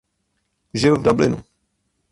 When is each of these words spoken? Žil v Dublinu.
Žil 0.73 0.97
v 0.97 1.03
Dublinu. 1.03 1.37